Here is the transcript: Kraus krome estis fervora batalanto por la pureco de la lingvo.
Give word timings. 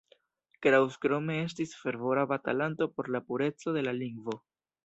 Kraus 0.65 0.95
krome 1.03 1.35
estis 1.41 1.75
fervora 1.83 2.25
batalanto 2.33 2.89
por 2.97 3.13
la 3.17 3.25
pureco 3.29 3.75
de 3.79 3.89
la 3.91 3.95
lingvo. 4.03 4.39